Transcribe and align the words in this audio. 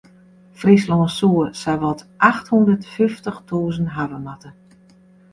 Fryslân 0.59 1.03
soe 1.17 1.45
sawat 1.61 1.99
acht 2.29 2.45
hûndert 2.51 2.83
fyftich 2.93 3.39
tûzen 3.47 3.87
hawwe 3.95 4.19
moatte. 4.25 4.49